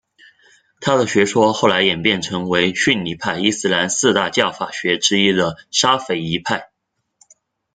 [0.79, 6.71] 他的学说后来演变成为逊尼派伊斯兰四大教法学之一的沙斐仪派。